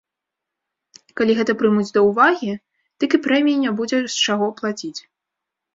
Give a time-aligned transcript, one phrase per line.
[1.21, 2.51] Калі гэта прымуць да ўвагі,
[3.05, 4.97] дык і прэміі не будзе з чаго плаціць.